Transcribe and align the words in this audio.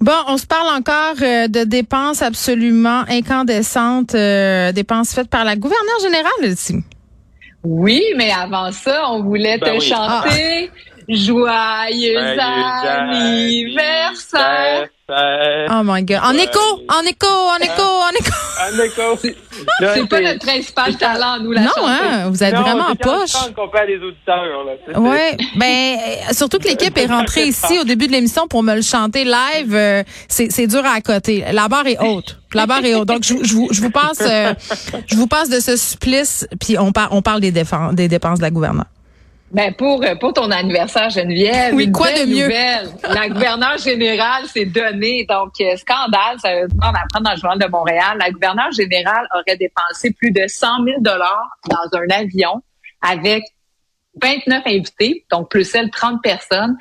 Bon, 0.00 0.12
on 0.28 0.36
se 0.38 0.46
parle 0.46 0.68
encore 0.76 1.16
euh, 1.22 1.48
de 1.48 1.64
dépenses 1.64 2.22
absolument 2.22 3.02
incandescentes, 3.08 4.14
euh, 4.14 4.70
dépenses 4.72 5.12
faites 5.12 5.28
par 5.28 5.44
la 5.44 5.56
gouverneure 5.56 6.00
générale 6.00 6.44
ici. 6.52 6.76
Oui, 7.64 8.02
mais 8.16 8.30
avant 8.30 8.70
ça, 8.70 9.10
on 9.10 9.22
voulait 9.24 9.58
Ben 9.58 9.72
te 9.72 9.78
oui. 9.78 9.80
chanter 9.80 10.70
Joyeux 11.08 12.14
Joyeux 12.14 12.18
anniversaire. 12.38 13.00
anniversaire. 13.10 14.88
Oh 15.10 15.82
my 15.84 16.02
God. 16.02 16.18
En 16.22 16.32
écho, 16.34 16.60
en 16.88 17.02
écho, 17.02 17.26
en 17.26 17.56
écho, 17.62 17.82
en 17.82 18.10
écho. 18.10 18.76
D'accord. 18.76 19.18
Là, 19.80 19.94
C'est 19.94 20.08
pas 20.08 20.20
notre 20.20 20.38
principal 20.44 20.96
talent, 20.96 21.38
nous, 21.42 21.50
la 21.52 21.62
Non, 21.62 21.70
hein, 21.86 22.28
vous 22.28 22.44
êtes 22.44 22.54
Non, 22.54 22.60
vraiment 22.60 22.86
en 22.88 22.94
poche. 22.94 23.28
je 23.32 23.32
chante 23.38 23.54
qu'on 23.54 23.68
perd 23.68 23.88
les 23.88 23.96
auditeurs, 23.98 25.00
Ouais, 25.00 25.36
ben 25.56 25.96
euh, 25.98 26.32
surtout 26.32 26.58
que 26.58 26.68
l'équipe 26.68 26.96
est 26.96 27.06
rentrée 27.10 27.46
ici 27.46 27.78
au 27.80 27.84
début 27.84 28.06
de 28.06 28.12
l'émission 28.12 28.46
pour 28.46 28.62
me 28.62 28.74
le 28.74 28.82
chanter 28.82 29.24
live. 29.24 29.74
euh, 29.74 30.02
c'est 30.28 30.52
c'est 30.52 30.66
dur 30.66 30.84
à 30.84 30.92
accoter. 30.96 31.44
La 31.52 31.68
barre 31.68 31.86
est 31.86 31.98
haute. 31.98 32.38
La 32.54 32.66
barre 32.66 32.84
est 32.84 32.94
haute. 32.94 33.08
Donc 33.08 33.24
je, 33.24 33.34
je 33.42 33.54
vous 33.54 33.68
je 33.72 33.80
vous 33.80 33.90
passe 33.90 34.20
euh, 34.20 34.54
je 35.06 35.16
vous 35.16 35.26
passe 35.26 35.48
de 35.48 35.58
ce 35.60 35.76
supplice 35.76 36.46
puis 36.60 36.78
on 36.78 36.92
parle 36.92 37.08
on 37.12 37.22
parle 37.22 37.40
des 37.40 37.50
défenses 37.52 37.94
des 37.94 38.08
dépenses 38.08 38.38
de 38.38 38.44
la 38.44 38.50
gouverneure. 38.50 38.86
Ben 39.50 39.72
pour 39.74 40.02
euh, 40.04 40.14
pour 40.14 40.34
ton 40.34 40.50
anniversaire 40.50 41.08
Geneviève, 41.08 41.74
Oui, 41.74 41.90
quoi 41.90 42.12
de 42.12 42.26
mieux? 42.26 42.44
nouvelle. 42.44 42.88
La 43.02 43.28
gouverneure 43.28 43.78
générale 43.78 44.44
s'est 44.46 44.66
donnée 44.66 45.24
donc 45.26 45.52
euh, 45.60 45.74
scandale, 45.76 46.38
ça 46.38 46.50
on 46.82 46.88
apprend 46.88 47.20
dans 47.22 47.30
le 47.30 47.36
journal 47.38 47.58
de 47.58 47.66
Montréal. 47.66 48.18
La 48.20 48.30
gouverneure 48.30 48.70
générale 48.72 49.26
aurait 49.34 49.56
dépensé 49.56 50.12
plus 50.12 50.32
de 50.32 50.46
100 50.46 50.84
000 50.84 51.00
dollars 51.00 51.48
dans 51.70 51.98
un 51.98 52.10
avion 52.10 52.62
avec 53.00 53.42
29 54.22 54.66
invités, 54.66 55.24
donc 55.30 55.50
plus 55.50 55.74
elle 55.74 55.90
30 55.90 56.22
personnes 56.22 56.76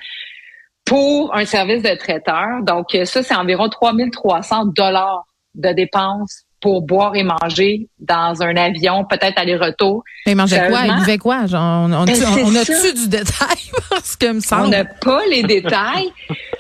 pour 0.83 1.33
un 1.35 1.45
service 1.45 1.83
de 1.83 1.95
traiteur. 1.95 2.63
Donc 2.63 2.93
euh, 2.95 3.05
ça 3.05 3.23
c'est 3.23 3.35
environ 3.35 3.69
3300 3.69 4.65
dollars 4.67 5.25
de 5.55 5.71
dépenses 5.71 6.43
pour 6.59 6.81
boire 6.81 7.16
et 7.16 7.23
manger 7.23 7.88
dans 8.00 8.41
un 8.41 8.55
avion, 8.58 9.05
peut-être 9.05 9.38
aller-retour. 9.38 10.03
Mais 10.25 10.31
il 10.31 10.36
mangeait 10.36 10.58
quoi? 10.58 10.67
Il 10.67 10.73
Sérieusement? 10.75 10.97
buvait 10.99 11.17
quoi? 11.19 11.45
Genre, 11.45 11.61
on, 11.61 11.94
on, 11.94 12.05
Ben, 12.05 12.16
on, 12.25 12.47
on 12.47 12.55
a-tu 12.55 12.94
du 12.94 13.08
détail? 13.08 13.58
Parce 13.89 14.16
que 14.16 14.25
me 14.31 14.38
On 14.38 14.41
semble. 14.41 14.69
n'a 14.69 14.86
pas 14.86 15.22
les 15.30 15.44
détails, 15.44 16.09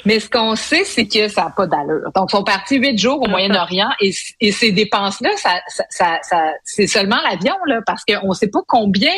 mais 0.05 0.19
ce 0.19 0.29
qu'on 0.29 0.55
sait, 0.55 0.83
c'est 0.83 1.07
que 1.07 1.27
ça 1.27 1.45
n'a 1.45 1.49
pas 1.49 1.65
d'allure. 1.67 2.11
Donc, 2.15 2.29
ils 2.31 2.35
sont 2.37 2.43
partis 2.43 2.77
huit 2.77 2.97
jours 2.99 3.21
au 3.21 3.27
Moyen-Orient 3.27 3.89
et, 3.99 4.11
et 4.39 4.51
ces 4.51 4.71
dépenses-là, 4.71 5.31
ça, 5.37 5.55
ça, 5.67 5.83
ça, 5.89 6.19
ça- 6.21 6.51
c'est 6.63 6.87
seulement 6.87 7.17
l'avion, 7.29 7.55
là, 7.65 7.79
parce 7.85 8.03
qu'on 8.05 8.29
ne 8.29 8.33
sait 8.33 8.49
pas 8.49 8.61
combien 8.67 9.11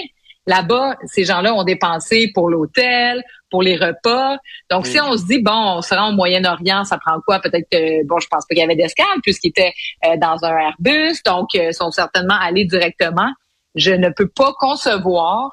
là-bas 0.49 0.95
ces 1.05 1.23
gens-là 1.23 1.53
ont 1.53 1.63
dépensé 1.63 2.31
pour 2.33 2.49
l'hôtel, 2.49 3.23
pour 3.49 3.61
les 3.61 3.77
repas. 3.77 4.37
Donc, 4.69 4.87
si 4.87 4.99
on 4.99 5.15
se 5.15 5.25
dit, 5.25 5.39
bon, 5.41 5.77
on 5.77 5.81
se 5.81 5.93
rend 5.93 6.09
au 6.09 6.13
Moyen-Orient, 6.13 6.83
ça 6.83 6.97
prend 6.97 7.19
quoi? 7.25 7.39
Peut-être 7.39 7.67
que, 7.71 8.05
bon, 8.05 8.19
je 8.19 8.27
pense 8.27 8.45
pas 8.45 8.55
qu'il 8.55 8.59
y 8.59 8.63
avait 8.63 8.75
d'escale 8.75 9.05
puisqu'ils 9.23 9.49
étaient 9.49 9.73
euh, 10.05 10.17
dans 10.17 10.43
un 10.43 10.57
Airbus, 10.57 11.21
donc 11.25 11.49
euh, 11.55 11.69
ils 11.69 11.73
sont 11.73 11.91
certainement 11.91 12.37
allés 12.39 12.65
directement. 12.65 13.29
Je 13.75 13.91
ne 13.91 14.09
peux 14.09 14.27
pas 14.27 14.53
concevoir 14.59 15.51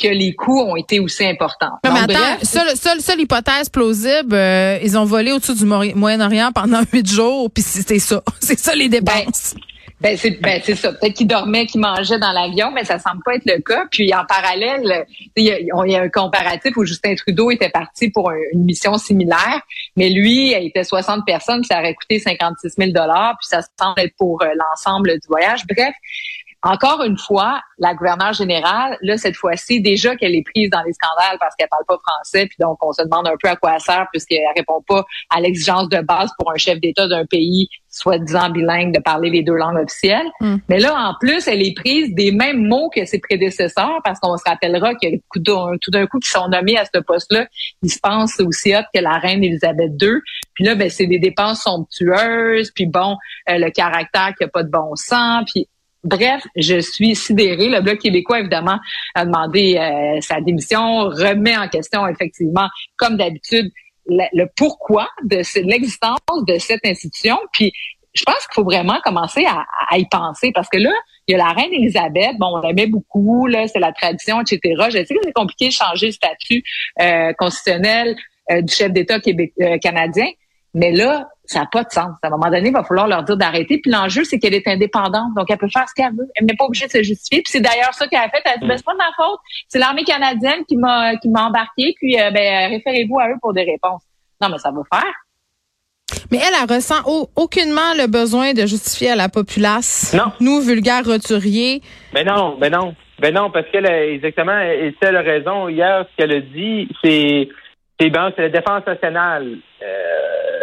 que 0.00 0.08
les 0.08 0.34
coûts 0.34 0.60
ont 0.60 0.76
été 0.76 1.00
aussi 1.00 1.24
importants. 1.24 1.78
Non, 1.84 1.92
mais 1.92 2.00
Donc, 2.06 2.10
attends, 2.10 2.20
bref, 2.20 2.42
seule, 2.42 2.76
seule, 2.76 3.00
seule 3.00 3.20
hypothèse 3.20 3.68
plausible, 3.68 4.34
euh, 4.34 4.78
ils 4.82 4.96
ont 4.98 5.04
volé 5.04 5.32
au-dessus 5.32 5.54
du 5.54 5.64
Moyen-Orient 5.64 6.52
pendant 6.54 6.82
huit 6.92 7.10
jours, 7.10 7.50
puis 7.50 7.62
c'était 7.62 7.98
ça. 7.98 8.22
C'est 8.40 8.58
ça 8.58 8.74
les 8.74 8.88
dépenses. 8.88 9.54
Ben 9.54 9.60
c'est 10.16 10.40
ben 10.42 10.60
c'est 10.62 10.74
ça. 10.74 10.92
Peut-être 10.92 11.14
qu'il 11.14 11.26
dormait, 11.26 11.64
qu'il 11.66 11.80
mangeait 11.80 12.18
dans 12.18 12.32
l'avion, 12.32 12.70
mais 12.70 12.84
ça 12.84 12.98
semble 12.98 13.22
pas 13.24 13.34
être 13.36 13.46
le 13.46 13.60
cas. 13.62 13.86
Puis 13.90 14.12
en 14.14 14.24
parallèle, 14.26 15.06
il 15.36 15.44
y, 15.44 15.50
a, 15.52 15.58
y 15.60 15.96
a 15.96 16.02
un 16.02 16.08
comparatif 16.10 16.76
où 16.76 16.84
Justin 16.84 17.14
Trudeau 17.14 17.50
était 17.50 17.70
parti 17.70 18.10
pour 18.10 18.30
un- 18.30 18.36
une 18.52 18.64
mission 18.64 18.98
similaire, 18.98 19.62
mais 19.96 20.10
lui, 20.10 20.52
il 20.52 20.66
était 20.66 20.84
60 20.84 21.24
personnes, 21.24 21.60
puis 21.62 21.68
ça 21.68 21.78
aurait 21.78 21.94
coûté 21.94 22.18
56 22.18 22.74
000 22.76 22.90
dollars, 22.92 23.36
puis 23.40 23.48
ça 23.48 23.60
semble 23.78 23.98
être 24.00 24.14
pour 24.18 24.42
euh, 24.42 24.48
l'ensemble 24.54 25.12
du 25.14 25.26
voyage. 25.28 25.62
Bref. 25.66 25.94
Encore 26.66 27.04
une 27.04 27.16
fois, 27.16 27.60
la 27.78 27.94
gouverneure 27.94 28.32
générale, 28.32 28.98
là, 29.00 29.16
cette 29.16 29.36
fois-ci, 29.36 29.80
déjà 29.80 30.16
qu'elle 30.16 30.34
est 30.34 30.42
prise 30.42 30.68
dans 30.68 30.82
les 30.82 30.92
scandales 30.92 31.38
parce 31.38 31.54
qu'elle 31.54 31.68
parle 31.68 31.84
pas 31.86 31.96
français, 32.04 32.46
puis 32.46 32.56
donc 32.58 32.76
on 32.84 32.92
se 32.92 33.02
demande 33.02 33.28
un 33.28 33.36
peu 33.40 33.48
à 33.48 33.54
quoi 33.54 33.74
elle 33.74 33.80
sert 33.80 34.06
puisqu'elle 34.12 34.40
répond 34.56 34.82
pas 34.86 35.04
à 35.30 35.40
l'exigence 35.40 35.88
de 35.88 36.00
base 36.00 36.30
pour 36.38 36.50
un 36.50 36.56
chef 36.56 36.80
d'État 36.80 37.06
d'un 37.06 37.24
pays 37.24 37.68
soi-disant 37.88 38.50
bilingue 38.50 38.92
de 38.92 39.00
parler 39.00 39.30
les 39.30 39.42
deux 39.42 39.54
langues 39.54 39.78
officielles. 39.78 40.26
Mm. 40.40 40.56
Mais 40.68 40.80
là, 40.80 40.94
en 40.94 41.14
plus, 41.20 41.46
elle 41.46 41.62
est 41.62 41.74
prise 41.74 42.12
des 42.14 42.32
mêmes 42.32 42.66
mots 42.66 42.90
que 42.94 43.04
ses 43.04 43.20
prédécesseurs 43.20 44.00
parce 44.04 44.18
qu'on 44.18 44.36
se 44.36 44.42
rappellera 44.44 44.94
que 44.94 45.06
tout 45.32 45.90
d'un- 45.90 46.06
coup, 46.06 46.18
qui 46.18 46.28
sont 46.28 46.48
nommés 46.48 46.76
à 46.76 46.84
ce 46.84 47.00
poste-là, 47.00 47.46
ils 47.82 47.90
se 47.90 47.98
pensent 48.02 48.40
aussi 48.40 48.74
hot 48.74 48.82
que 48.92 49.00
la 49.00 49.18
reine 49.18 49.42
Élisabeth 49.42 49.92
II. 50.02 50.18
Puis 50.54 50.64
là, 50.64 50.74
ben, 50.74 50.90
c'est 50.90 51.06
des 51.06 51.20
dépenses 51.20 51.62
somptueuses, 51.62 52.70
puis 52.74 52.86
bon, 52.86 53.16
euh, 53.48 53.58
le 53.58 53.70
caractère 53.70 54.34
qui 54.36 54.44
a 54.44 54.48
pas 54.48 54.62
de 54.62 54.70
bon 54.70 54.94
sens, 54.94 55.44
puis 55.52 55.68
Bref, 56.06 56.42
je 56.56 56.78
suis 56.78 57.14
sidérée. 57.16 57.68
Le 57.68 57.80
Bloc 57.80 57.98
québécois, 57.98 58.40
évidemment, 58.40 58.78
a 59.14 59.24
demandé 59.24 59.76
euh, 59.76 60.20
sa 60.20 60.40
démission, 60.40 61.08
remet 61.08 61.56
en 61.56 61.68
question, 61.68 62.06
effectivement, 62.06 62.68
comme 62.96 63.16
d'habitude, 63.16 63.70
le, 64.08 64.46
pourquoi 64.56 65.08
de 65.24 65.42
ce- 65.42 65.58
l'existence 65.58 66.18
de 66.46 66.58
cette 66.58 66.84
institution. 66.86 67.36
Puis, 67.52 67.72
je 68.14 68.22
pense 68.24 68.36
qu'il 68.46 68.54
faut 68.54 68.64
vraiment 68.64 68.98
commencer 69.04 69.44
à, 69.44 69.64
à 69.90 69.98
y 69.98 70.06
penser 70.08 70.52
parce 70.54 70.68
que 70.68 70.78
là, 70.78 70.92
il 71.26 71.32
y 71.32 71.34
a 71.34 71.38
la 71.38 71.50
reine 71.52 71.72
Élisabeth, 71.72 72.36
bon, 72.38 72.56
on 72.56 72.60
l'aimait 72.60 72.86
beaucoup, 72.86 73.46
là, 73.46 73.66
c'est 73.66 73.80
la 73.80 73.92
tradition, 73.92 74.40
etc. 74.40 74.60
Je 74.86 75.04
sais 75.04 75.14
que 75.14 75.20
c'est 75.24 75.32
compliqué 75.32 75.66
de 75.68 75.72
changer 75.72 76.06
le 76.06 76.12
statut 76.12 76.62
euh, 77.02 77.32
constitutionnel 77.36 78.16
euh, 78.52 78.62
du 78.62 78.72
chef 78.72 78.92
d'État 78.92 79.18
euh, 79.26 79.78
canadien, 79.78 80.26
mais 80.72 80.92
là, 80.92 81.28
ça 81.46 81.60
n'a 81.60 81.66
pas 81.66 81.84
de 81.84 81.90
sens. 81.90 82.10
À 82.22 82.26
un 82.26 82.30
moment 82.30 82.50
donné, 82.50 82.68
il 82.68 82.72
va 82.72 82.84
falloir 82.84 83.06
leur 83.08 83.22
dire 83.22 83.36
d'arrêter. 83.36 83.78
Puis 83.82 83.90
l'enjeu, 83.90 84.24
c'est 84.24 84.38
qu'elle 84.38 84.54
est 84.54 84.66
indépendante, 84.68 85.34
donc 85.36 85.46
elle 85.50 85.58
peut 85.58 85.68
faire 85.72 85.88
ce 85.88 85.94
qu'elle 85.94 86.12
veut. 86.12 86.28
Elle 86.36 86.46
n'est 86.46 86.56
pas 86.56 86.64
obligée 86.66 86.86
de 86.86 86.92
se 86.92 87.02
justifier. 87.02 87.42
Puis 87.42 87.52
c'est 87.52 87.60
d'ailleurs 87.60 87.94
ça 87.94 88.06
qu'elle 88.08 88.20
a 88.20 88.28
fait. 88.28 88.42
Elle 88.44 88.52
a 88.52 88.56
dit, 88.58 88.66
ben, 88.66 88.76
c'est 88.76 88.84
pas 88.84 88.92
de 88.92 88.98
ma 88.98 89.10
faute. 89.16 89.38
C'est 89.68 89.78
l'armée 89.78 90.04
canadienne 90.04 90.64
qui 90.68 90.76
m'a 90.76 91.16
qui 91.16 91.28
m'a 91.28 91.46
embarqué. 91.46 91.94
Puis 92.00 92.20
euh, 92.20 92.30
ben, 92.30 92.70
référez-vous 92.70 93.18
à 93.18 93.28
eux 93.28 93.36
pour 93.40 93.52
des 93.52 93.62
réponses. 93.64 94.02
Non, 94.40 94.48
mais 94.50 94.58
ça 94.58 94.70
va 94.70 94.82
faire. 94.92 95.12
Mais 96.30 96.38
elle, 96.38 96.54
elle 96.62 96.74
ressent 96.76 97.02
au- 97.06 97.28
aucunement 97.36 97.94
le 97.96 98.06
besoin 98.06 98.52
de 98.52 98.64
justifier 98.66 99.10
à 99.10 99.16
la 99.16 99.28
populace. 99.28 100.14
Non. 100.14 100.32
Nous, 100.40 100.60
vulgaires 100.60 101.04
roturiers. 101.04 101.82
Ben 102.12 102.26
non, 102.26 102.56
ben 102.58 102.72
non. 102.72 102.94
Ben 103.18 103.32
non, 103.34 103.50
parce 103.50 103.66
qu'elle 103.72 103.86
a 103.86 104.06
exactement, 104.06 104.60
et 104.60 104.94
c'est 105.00 105.08
elle 105.08 105.16
a 105.16 105.22
raison. 105.22 105.68
Hier, 105.68 106.04
ce 106.10 106.16
qu'elle 106.16 106.32
a 106.32 106.40
dit, 106.40 106.88
c'est 107.02 107.48
c'est 107.98 108.10
ben, 108.10 108.30
c'est 108.36 108.42
la 108.42 108.48
défense 108.50 108.86
nationale 108.86 109.56
euh, 109.82 110.55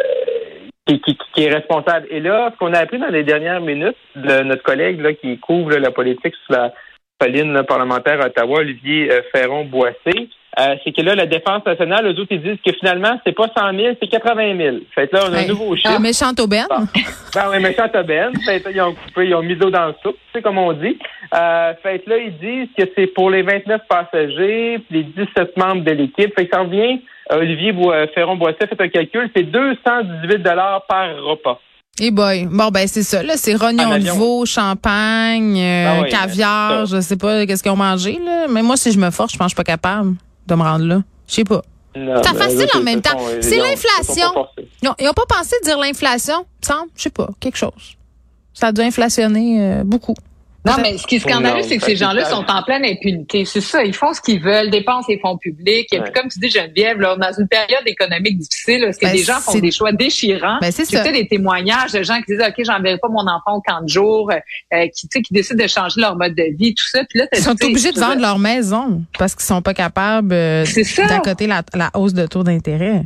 qui, 0.85 0.99
qui, 1.01 1.17
qui 1.33 1.43
est 1.43 1.53
responsable. 1.53 2.07
Et 2.09 2.19
là, 2.19 2.51
ce 2.51 2.57
qu'on 2.57 2.73
a 2.73 2.79
appris 2.79 2.99
dans 2.99 3.07
les 3.07 3.23
dernières 3.23 3.61
minutes 3.61 3.97
de 4.15 4.43
notre 4.43 4.63
collègue 4.63 4.99
là, 5.01 5.13
qui 5.13 5.39
couvre 5.39 5.71
là, 5.71 5.79
la 5.79 5.91
politique 5.91 6.35
sous 6.45 6.53
la 6.53 6.73
colline 7.19 7.63
parlementaire 7.63 8.21
à 8.21 8.27
Ottawa, 8.27 8.59
Olivier 8.59 9.11
euh, 9.11 9.21
Ferron-Boissé, 9.33 10.29
euh, 10.59 10.75
c'est 10.83 10.91
que 10.91 11.01
là, 11.01 11.15
la 11.15 11.25
défense 11.25 11.65
nationale, 11.65 12.05
eux 12.05 12.11
autres, 12.19 12.31
ils 12.31 12.41
disent 12.41 12.59
que 12.65 12.71
finalement, 12.73 13.19
c'est 13.25 13.31
pas 13.35 13.47
100 13.57 13.75
000, 13.75 13.95
c'est 14.01 14.07
80 14.07 14.57
000. 14.57 14.77
Fait 14.93 15.07
que 15.07 15.15
là, 15.15 15.23
on 15.29 15.33
a 15.33 15.39
un 15.39 15.47
nouveau 15.47 15.73
Ah, 15.73 15.77
chiffre. 15.77 15.99
méchante 15.99 16.39
aubaine. 16.39 16.65
Bon. 16.69 16.85
Ben 17.33 17.45
oui, 17.51 17.59
méchant 17.59 17.87
aubaine. 17.99 18.31
Fait 18.45 18.59
que 18.59 18.65
là, 18.65 18.71
ils 18.75 18.81
ont 18.81 18.93
coupé, 18.93 19.27
ils 19.27 19.35
ont 19.35 19.41
mis 19.41 19.55
l'eau 19.55 19.69
dans 19.71 19.87
le 19.87 19.95
soupe, 20.03 20.15
tu 20.15 20.31
sais, 20.33 20.41
comme 20.41 20.57
on 20.59 20.73
dit. 20.73 20.97
Euh, 21.33 21.73
fait 21.81 21.99
que 21.99 22.09
là, 22.11 22.17
ils 22.17 22.37
disent 22.37 22.69
que 22.77 22.83
c'est 22.95 23.07
pour 23.07 23.29
les 23.31 23.41
29 23.41 23.81
passagers, 23.89 24.79
puis 24.87 24.97
les 25.17 25.25
17 25.25 25.57
membres 25.57 25.83
de 25.83 25.91
l'équipe. 25.91 26.33
Fait 26.35 26.45
que 26.45 26.55
ça 26.55 26.61
revient, 26.61 27.01
Olivier 27.31 27.73
euh, 27.75 28.05
Ferron-Boisset 28.13 28.67
fait 28.67 28.79
un 28.81 28.89
calcul, 28.89 29.31
c'est 29.35 29.43
218 29.43 30.43
par 30.87 31.07
repas. 31.23 31.59
Eh 31.99 32.09
boy. 32.11 32.47
Bon, 32.49 32.69
ben, 32.69 32.87
c'est 32.87 33.03
ça, 33.03 33.21
là. 33.21 33.33
C'est 33.37 33.53
rognon 33.55 33.97
de 33.97 34.09
veau, 34.17 34.45
champagne, 34.47 35.57
euh, 35.59 35.85
Ah 35.87 36.01
oui, 36.01 36.09
caviar, 36.09 36.85
je 36.87 36.99
sais 37.01 37.17
pas 37.17 37.45
qu'est-ce 37.45 37.61
qu'ils 37.61 37.71
ont 37.71 37.75
mangé, 37.75 38.19
là. 38.23 38.47
Mais 38.49 38.63
moi, 38.63 38.77
si 38.77 38.91
je 38.91 38.97
me 38.99 39.11
force, 39.11 39.33
je 39.33 39.37
pense 39.37 39.45
que 39.45 39.49
je 39.51 39.55
suis 39.55 39.63
pas 39.63 39.71
capable 39.71 40.15
de 40.47 40.55
me 40.55 40.61
rendre 40.61 40.85
là. 40.85 41.03
Je 41.27 41.33
sais 41.35 41.43
pas. 41.43 41.61
C'est 41.95 42.35
facile 42.35 42.67
en 42.75 42.81
même 42.81 43.01
temps. 43.01 43.17
C'est 43.41 43.57
l'inflation. 43.57 44.47
ils 44.81 45.05
sont 45.05 45.13
pas 45.13 45.25
pensé 45.27 45.55
de 45.61 45.65
dire 45.65 45.77
l'inflation, 45.77 46.45
semble. 46.61 46.89
Je 46.95 47.03
sais 47.03 47.09
pas, 47.09 47.29
quelque 47.39 47.57
chose. 47.57 47.95
Ça 48.53 48.67
a 48.67 48.71
dû 48.71 48.81
inflationner 48.81 49.61
euh, 49.61 49.83
beaucoup. 49.83 50.15
Non, 50.65 50.73
mais 50.81 50.97
ce 50.97 51.05
qui 51.05 51.15
est 51.15 51.19
scandaleux, 51.19 51.61
c'est 51.63 51.77
que 51.77 51.83
ces 51.83 51.97
gens-là 51.97 52.23
sont 52.23 52.45
en 52.47 52.63
pleine 52.63 52.85
impunité. 52.85 53.43
C'est 53.43 53.59
ça, 53.59 53.83
ils 53.83 53.93
font 53.93 54.13
ce 54.13 54.21
qu'ils 54.21 54.41
veulent, 54.41 54.69
dépensent 54.69 55.07
les 55.09 55.19
fonds 55.19 55.37
publics. 55.37 55.91
Et 55.91 55.97
Ouais. 55.99 56.03
puis, 56.05 56.13
comme 56.13 56.29
tu 56.31 56.39
dis, 56.39 56.49
Geneviève, 56.49 56.99
là, 57.01 57.17
dans 57.17 57.33
une 57.37 57.49
période 57.49 57.81
économique 57.85 58.37
difficile, 58.37 58.81
parce 58.85 58.97
que 58.97 59.05
Ben, 59.05 59.11
des 59.11 59.23
gens 59.23 59.39
font 59.41 59.59
des 59.59 59.71
choix 59.71 59.91
déchirants. 59.91 60.59
Ben, 60.61 60.71
c'est 60.71 60.85
ça. 60.85 61.03
des 61.11 61.27
témoignages 61.27 61.91
de 61.91 62.01
gens 62.01 62.15
qui 62.21 62.31
disent, 62.33 62.41
OK, 62.47 62.63
j'enverrai 62.65 62.97
pas 62.97 63.09
mon 63.09 63.27
enfant 63.27 63.57
au 63.57 63.61
camp 63.61 63.81
de 63.81 63.89
jour, 63.89 64.31
euh, 64.31 64.87
qui, 64.95 65.07
tu 65.09 65.17
sais, 65.17 65.21
qui 65.21 65.33
décident 65.33 65.61
de 65.61 65.67
changer 65.67 65.99
leur 65.99 66.15
mode 66.15 66.33
de 66.35 66.55
vie, 66.57 66.73
tout 66.73 66.87
ça. 66.87 67.03
Puis 67.09 67.19
là, 67.19 67.27
t'as- 67.27 67.39
Ils 67.39 67.43
sont 67.43 67.61
obligés 67.61 67.91
de 67.91 67.99
vendre 67.99 68.21
leur 68.21 68.39
maison 68.39 69.01
parce 69.19 69.35
qu'ils 69.35 69.45
sont 69.45 69.61
pas 69.61 69.73
capables 69.73 70.31
euh, 70.31 70.63
d'accoter 71.09 71.45
la, 71.47 71.63
la 71.73 71.91
hausse 71.93 72.13
de 72.13 72.25
taux 72.25 72.43
d'intérêt. 72.43 73.03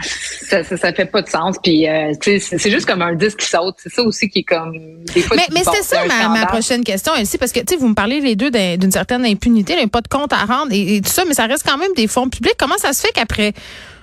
Ça, 0.00 0.64
ça, 0.64 0.76
ça 0.76 0.92
fait 0.92 1.06
pas 1.06 1.22
de 1.22 1.28
sens. 1.28 1.56
Puis, 1.62 1.88
euh, 1.88 2.12
c'est 2.20 2.70
juste 2.70 2.86
comme 2.86 3.02
un 3.02 3.14
disque 3.14 3.38
qui 3.38 3.46
saute. 3.48 3.76
C'est 3.82 3.92
ça 3.92 4.02
aussi 4.02 4.28
qui 4.28 4.40
est 4.40 4.44
comme 4.44 4.72
des 5.14 5.20
fois. 5.22 5.36
Mais, 5.36 5.46
mais 5.52 5.64
ça 5.64 5.72
c'est 5.82 5.96
un 5.96 6.28
ma, 6.28 6.46
prochaine 6.46 6.84
question, 6.84 7.14
Elsie, 7.14 7.38
parce 7.38 7.52
que 7.52 7.60
tu 7.60 7.66
sais, 7.74 7.76
vous 7.76 7.88
me 7.88 7.94
parlez 7.94 8.20
les 8.20 8.36
deux 8.36 8.50
d'un- 8.50 8.76
d'une 8.76 8.90
certaine 8.92 9.24
impunité, 9.24 9.74
a 9.74 9.86
pas 9.86 10.00
de 10.00 10.08
compte 10.08 10.32
à 10.32 10.44
rendre 10.44 10.72
et, 10.72 10.96
et 10.96 11.00
tout 11.00 11.10
ça, 11.10 11.24
mais 11.26 11.34
ça 11.34 11.46
reste 11.46 11.64
quand 11.66 11.78
même 11.78 11.92
des 11.96 12.06
fonds 12.06 12.28
publics. 12.28 12.54
Comment 12.58 12.78
ça 12.78 12.92
se 12.92 13.00
fait 13.00 13.12
qu'après 13.12 13.52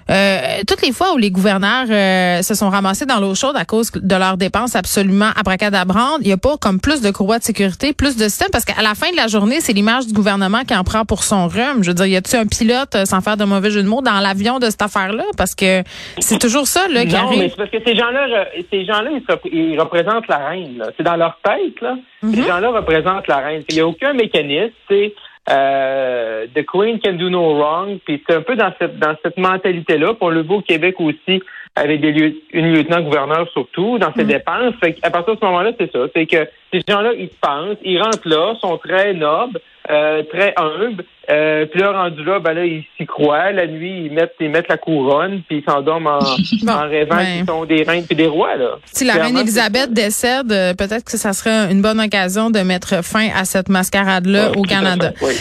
euh, 0.09 0.37
toutes 0.67 0.81
les 0.81 0.91
fois 0.91 1.13
où 1.13 1.17
les 1.17 1.31
gouverneurs 1.31 1.85
euh, 1.89 2.41
se 2.41 2.55
sont 2.55 2.69
ramassés 2.69 3.05
dans 3.05 3.19
l'eau 3.19 3.35
chaude 3.35 3.55
à 3.55 3.65
cause 3.65 3.91
de 3.91 4.15
leurs 4.15 4.37
dépenses 4.37 4.75
absolument 4.75 5.29
abracadabrantes, 5.35 6.19
il 6.21 6.27
n'y 6.27 6.33
a 6.33 6.37
pas 6.37 6.57
comme 6.57 6.79
plus 6.79 7.01
de 7.01 7.11
courroies 7.11 7.39
de 7.39 7.43
sécurité, 7.43 7.93
plus 7.93 8.15
de 8.17 8.23
système, 8.23 8.49
parce 8.51 8.65
qu'à 8.65 8.81
la 8.81 8.95
fin 8.95 9.11
de 9.11 9.15
la 9.15 9.27
journée, 9.27 9.59
c'est 9.61 9.73
l'image 9.73 10.07
du 10.07 10.13
gouvernement 10.13 10.63
qui 10.67 10.75
en 10.75 10.83
prend 10.83 11.05
pour 11.05 11.23
son 11.23 11.47
rhume. 11.47 11.83
Je 11.83 11.89
veux 11.89 11.93
dire, 11.93 12.05
y 12.07 12.15
a-tu 12.15 12.35
un 12.35 12.45
pilote, 12.45 12.95
euh, 12.95 13.05
sans 13.05 13.21
faire 13.21 13.37
de 13.37 13.43
mauvais 13.45 13.69
jeu 13.71 13.83
de 13.83 13.87
mots, 13.87 14.01
dans 14.01 14.19
l'avion 14.19 14.59
de 14.59 14.69
cette 14.69 14.81
affaire-là? 14.81 15.23
Parce 15.37 15.53
que 15.55 15.83
c'est 16.19 16.39
toujours 16.39 16.67
ça 16.67 16.87
là, 16.87 17.05
qui 17.05 17.13
Non, 17.13 17.29
mais 17.29 17.37
arrive. 17.37 17.49
c'est 17.51 17.57
parce 17.57 17.69
que 17.69 17.77
ces 17.85 17.95
gens-là, 17.95 18.45
ces 18.71 18.85
gens-là, 18.85 19.09
ils, 19.13 19.21
se 19.21 19.27
rep- 19.31 19.49
ils 19.51 19.79
représentent 19.79 20.27
la 20.27 20.37
reine. 20.37 20.83
C'est 20.97 21.03
dans 21.03 21.15
leur 21.17 21.37
tête, 21.43 21.79
là. 21.81 21.95
Ces 22.23 22.43
gens-là 22.43 22.69
représentent 22.71 23.27
la 23.27 23.37
reine. 23.37 23.63
Il 23.69 23.75
n'y 23.75 23.81
a 23.81 23.87
aucun 23.87 24.13
mécanisme, 24.13 24.73
c'est 24.89 25.13
euh, 25.49 26.47
The 26.55 26.65
Queen 26.65 26.99
can 26.99 27.13
do 27.13 27.29
no 27.29 27.55
wrong. 27.55 27.99
Puis 28.05 28.23
c'est 28.27 28.35
un 28.35 28.41
peu 28.41 28.55
dans 28.55 28.73
cette 28.79 28.99
dans 28.99 29.15
cette 29.23 29.37
mentalité-là. 29.37 30.13
On 30.21 30.29
le 30.29 30.43
voit 30.43 30.57
au 30.57 30.61
Québec 30.61 30.95
aussi 30.99 31.41
avec 31.79 32.01
des 32.01 32.11
lieu- 32.11 32.35
une 32.53 32.73
lieutenant-gouverneur 32.73 33.47
surtout 33.53 33.97
dans 33.99 34.09
Mm. 34.09 34.13
ses 34.17 34.23
dépenses. 34.25 34.73
Fait 34.81 34.95
à 35.01 35.09
partir 35.09 35.35
de 35.35 35.39
ce 35.39 35.45
moment-là, 35.45 35.71
c'est 35.79 35.91
ça. 35.91 35.99
C'est 36.15 36.25
que 36.25 36.47
ces 36.73 36.81
gens-là, 36.87 37.11
ils 37.17 37.29
pensent, 37.41 37.77
ils 37.83 38.01
rentrent 38.01 38.27
là, 38.27 38.53
sont 38.61 38.77
très 38.77 39.13
nobles, 39.13 39.59
euh, 39.89 40.21
très 40.31 40.53
humbles. 40.57 41.03
Euh, 41.31 41.65
puis 41.67 41.79
là, 41.79 41.91
rendu 41.91 42.23
là, 42.23 42.39
ben 42.39 42.53
là, 42.53 42.65
ils 42.65 42.83
s'y 42.97 43.05
croient. 43.05 43.51
La 43.51 43.67
nuit, 43.67 44.05
ils 44.05 44.11
mettent, 44.11 44.33
ils 44.39 44.49
mettent 44.49 44.67
la 44.67 44.77
couronne, 44.77 45.41
puis 45.47 45.59
ils 45.59 45.63
s'endorment 45.63 46.07
en, 46.07 46.19
Bon, 46.63 46.71
en 46.73 46.89
rêvant 46.89 47.15
ben. 47.17 47.25
qu'ils 47.37 47.45
sont 47.45 47.65
des 47.65 47.83
reines 47.83 48.05
puis 48.05 48.15
des 48.15 48.25
rois, 48.27 48.55
là. 48.55 48.79
Si 48.85 49.05
la 49.05 49.13
reine 49.13 49.37
Elisabeth 49.37 49.93
décède, 49.93 50.51
euh, 50.51 50.73
peut-être 50.73 51.03
que 51.05 51.17
ça 51.17 51.33
serait 51.33 51.71
une 51.71 51.81
bonne 51.83 51.99
occasion 51.99 52.49
de 52.49 52.59
mettre 52.59 53.03
fin 53.03 53.29
à 53.35 53.45
cette 53.45 53.69
mascarade-là 53.69 54.51
Ouais, 54.51 54.57
au 54.57 54.61
Canada. 54.63 55.11
oui. 55.21 55.33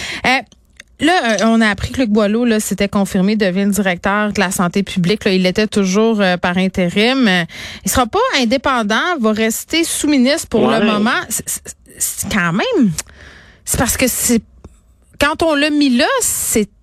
Là, 1.00 1.12
euh, 1.40 1.44
on 1.44 1.60
a 1.60 1.68
appris 1.68 1.92
que 1.92 2.00
Luc 2.00 2.10
Boileau, 2.10 2.44
là, 2.44 2.58
c'était 2.60 2.88
confirmé, 2.88 3.36
devient 3.36 3.64
le 3.66 3.70
directeur 3.70 4.32
de 4.32 4.40
la 4.40 4.50
santé 4.50 4.82
publique. 4.82 5.24
Là, 5.24 5.32
il 5.32 5.42
l'était 5.42 5.68
toujours 5.68 6.20
euh, 6.20 6.36
par 6.36 6.56
intérim. 6.58 7.28
Euh, 7.28 7.44
Il 7.84 7.90
sera 7.90 8.06
pas 8.06 8.18
indépendant, 8.40 9.16
va 9.20 9.32
rester 9.32 9.84
sous-ministre 9.84 10.48
pour 10.48 10.62
Ouais. 10.64 10.80
le 10.80 10.86
moment. 10.86 11.10
C'est- 11.28 11.44
C'est 11.48 11.62
c'est 12.00 12.32
quand 12.32 12.52
même... 12.52 12.90
C'est 13.64 13.78
parce 13.78 13.96
que 13.96 14.06
c'est... 14.08 14.40
Quand 15.20 15.42
on 15.42 15.54
l'a 15.54 15.70
mis 15.70 15.90
là, 15.96 16.06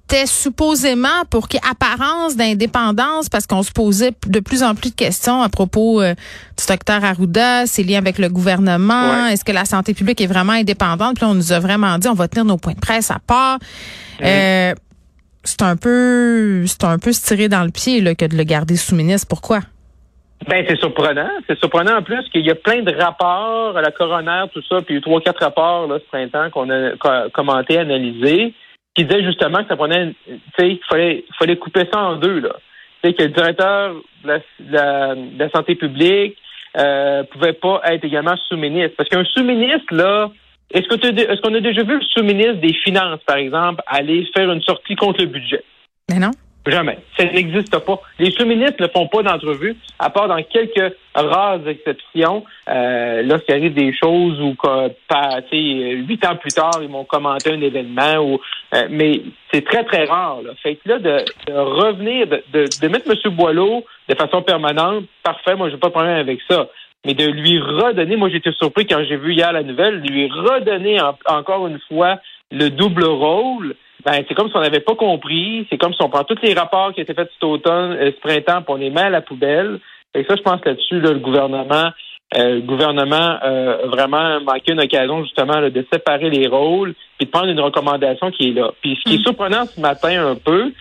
c'était 0.08 0.28
supposément 0.28 1.26
pour 1.32 1.48
qu'il 1.48 1.60
y 1.64 1.66
ait 1.66 1.72
apparence 1.72 2.36
d'indépendance 2.36 3.28
parce 3.30 3.48
qu'on 3.48 3.64
se 3.64 3.72
posait 3.72 4.12
de 4.28 4.40
plus 4.40 4.62
en 4.62 4.76
plus 4.76 4.92
de 4.92 4.96
questions 4.96 5.42
à 5.42 5.50
propos 5.50 6.02
euh, 6.02 6.14
du 6.58 6.66
docteur 6.68 7.04
Arruda, 7.04 7.66
ses 7.66 7.84
liens 7.84 7.98
avec 7.98 8.20
le 8.20 8.30
gouvernement, 8.30 9.10
Ouais. 9.26 9.34
est-ce 9.34 9.44
que 9.44 9.52
la 9.52 9.66
santé 9.66 9.94
publique 9.94 10.22
est 10.22 10.28
vraiment 10.28 10.54
indépendante? 10.54 11.16
Puis 11.16 11.26
là, 11.26 11.32
on 11.32 11.34
nous 11.36 11.52
a 11.54 11.60
vraiment 11.60 11.98
dit, 11.98 12.08
on 12.08 12.14
va 12.14 12.28
tenir 12.28 12.46
nos 12.46 12.58
points 12.58 12.74
de 12.74 12.80
presse 12.80 13.10
à 13.10 13.18
part. 13.26 13.58
Euh, 14.24 14.74
c'est 15.44 15.62
un 15.64 15.76
peu, 15.76 16.66
c'est 16.68 16.84
un 16.84 17.00
peu 17.00 17.12
se 17.12 17.26
tirer 17.26 17.50
dans 17.50 17.64
le 17.64 17.72
pied 17.72 18.02
là, 18.02 18.14
que 18.16 18.26
de 18.26 18.36
le 18.38 18.44
garder 18.44 18.76
sous-ministre. 18.76 19.28
Pourquoi? 19.28 19.60
Ben, 20.48 20.64
c'est 20.70 20.78
surprenant. 20.80 21.30
C'est 21.48 21.58
surprenant 21.58 21.98
en 21.98 22.04
plus 22.04 22.22
qu'il 22.32 22.46
y 22.46 22.52
a 22.52 22.56
plein 22.56 22.84
de 22.84 22.94
rapports 22.96 23.76
à 23.76 23.82
la 23.82 23.90
coroner, 23.92 24.44
tout 24.54 24.62
ça, 24.70 24.78
puis 24.82 24.88
il 24.90 24.94
y 24.94 24.96
a 24.96 25.00
eu 25.00 25.02
trois, 25.02 25.22
quatre 25.22 25.42
rapports 25.44 25.88
là, 25.88 25.98
ce 26.00 26.06
printemps 26.10 26.50
qu'on 26.52 26.70
a 26.70 26.92
co- 26.98 27.30
commenté, 27.34 27.80
analysé, 27.80 28.54
qui 28.96 29.04
disaient 29.06 29.24
justement 29.24 29.62
que 29.62 29.68
ça 29.68 29.76
prenait, 29.76 30.14
tu 30.26 30.40
sais, 30.58 30.70
il 30.70 30.80
fallait, 30.90 31.26
fallait 31.38 31.58
couper 31.58 31.84
ça 31.92 32.00
en 32.00 32.16
deux, 32.16 32.40
là. 32.40 32.56
Tu 33.04 33.14
que 33.14 33.24
le 33.24 33.30
directeur 33.30 33.94
de 34.24 34.28
la, 34.28 34.40
de 34.60 35.38
la- 35.38 35.50
santé 35.50 35.76
publique 35.76 36.38
euh, 36.78 37.24
pouvait 37.26 37.54
pas 37.54 37.82
être 37.86 38.04
également 38.04 38.36
sous-ministre. 38.50 38.96
Parce 38.98 39.10
qu'un 39.10 39.24
sous-ministre, 39.26 39.94
là, 39.94 40.32
est-ce 40.72 40.88
que 40.88 40.96
tu- 40.96 41.08
est-ce 41.22 41.40
qu'on 41.42 41.54
a 41.54 41.60
déjà 41.60 41.84
vu 41.84 42.00
le 42.00 42.06
sous-ministre 42.14 42.56
des 42.62 42.74
Finances, 42.74 43.20
par 43.28 43.36
exemple, 43.38 43.82
aller 43.86 44.28
faire 44.36 44.52
une 44.52 44.62
sortie 44.62 44.96
contre 44.96 45.22
le 45.22 45.28
budget? 45.28 45.64
Mais 46.12 46.20
non. 46.20 46.32
Jamais. 46.68 46.98
Ça 47.18 47.26
n'existe 47.26 47.78
pas. 47.86 48.02
Les 48.18 48.32
sous-ministres 48.32 48.82
ne 48.82 48.88
font 48.88 49.08
pas 49.08 49.22
d'entrevue, 49.22 49.76
à 50.00 50.10
part 50.10 50.28
dans 50.28 50.42
quelques 50.42 50.96
rares 51.14 51.68
exceptions, 51.68 52.44
euh, 52.70 53.22
lorsqu'il 53.22 53.54
arrive 53.54 53.74
des 53.76 53.94
choses 53.96 54.40
sais, 55.52 55.58
huit 55.58 56.26
ans 56.26 56.36
plus 56.36 56.52
tard, 56.52 56.80
ils 56.82 56.90
vont 56.90 57.04
commenter 57.06 57.52
un 57.54 57.62
événement. 57.62 58.18
Ou, 58.18 58.40
euh, 58.74 58.88
mais 58.90 59.22
c'est 59.54 59.64
très, 59.64 59.84
très 59.84 60.06
rare. 60.06 60.42
Là. 60.44 60.52
Fait 60.64 60.76
que 60.76 60.90
là, 60.90 60.98
de, 60.98 61.24
de 61.48 61.54
revenir, 61.54 62.26
de, 62.28 62.44
de, 62.52 62.66
de 62.82 62.88
mettre 62.88 63.12
M. 63.12 63.34
Boileau 63.36 63.86
de 64.10 64.16
façon 64.16 64.42
permanente, 64.42 65.06
parfait, 65.24 65.56
moi, 65.56 65.70
j'ai 65.70 65.78
pas 65.78 65.88
de 65.88 65.94
problème 65.94 66.18
avec 66.18 66.40
ça. 66.50 66.68
Mais 67.06 67.14
de 67.14 67.28
lui 67.28 67.60
redonner, 67.60 68.16
moi, 68.16 68.30
j'étais 68.30 68.52
surpris 68.54 68.88
quand 68.88 69.04
j'ai 69.08 69.18
vu 69.18 69.34
hier 69.34 69.54
la 69.54 69.62
nouvelle, 69.62 70.00
lui 70.00 70.28
redonner 70.28 71.00
en- 71.00 71.16
encore 71.28 71.68
une 71.68 71.80
fois 71.88 72.18
le 72.52 72.70
double 72.70 73.06
rôle, 73.06 73.76
ben, 74.06 74.24
c'est 74.28 74.36
comme 74.36 74.50
si 74.50 74.56
on 74.56 74.62
n'avait 74.62 74.82
pas 74.82 74.96
compris. 74.96 75.66
C'est 75.70 75.78
comme 75.78 75.94
si 75.94 76.02
on 76.02 76.10
prend 76.10 76.24
tous 76.24 76.42
les 76.44 76.54
rapports 76.54 76.94
qui 76.94 77.02
étaient 77.02 77.14
faits 77.14 77.30
cet 77.34 77.44
automne, 77.44 77.94
euh, 77.94 78.12
ce 78.12 78.20
printemps, 78.20 78.62
puis 78.62 78.74
on 78.74 78.76
les 78.76 78.90
met 78.90 79.02
à 79.02 79.10
la 79.10 79.22
poubelle. 79.22 79.80
Et 80.14 80.24
ça, 80.24 80.36
je 80.36 80.42
pense 80.42 80.62
que 80.62 80.70
là-dessus, 80.70 81.00
là, 81.02 81.12
le 81.12 81.20
gouvernement, 81.20 81.90
euh, 82.38 82.56
le 82.56 82.62
gouvernement 82.62 83.38
euh, 83.44 83.88
vraiment 83.88 84.40
manqué 84.42 84.74
une 84.74 84.82
occasion 84.82 85.24
justement 85.24 85.60
là, 85.60 85.70
de 85.70 85.86
séparer 85.92 86.30
les 86.30 86.48
rôles 86.48 86.94
puis 87.18 87.26
de 87.26 87.32
prendre 87.32 87.50
une 87.50 87.60
recommandation 87.60 88.32
qui 88.32 88.50
est 88.50 88.54
là. 88.54 88.72
Puis 88.82 88.98
ce 88.98 89.10
qui 89.10 89.16
est 89.16 89.24
surprenant 89.24 89.66
ce 89.66 89.80
matin 89.80 90.32
un 90.32 90.36
peu, 90.36 90.72